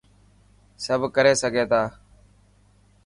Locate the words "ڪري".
1.15-1.33